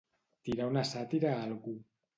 Tirar 0.49 0.69
una 0.71 0.85
sàtira 0.95 1.37
a 1.37 1.47
algú. 1.47 1.81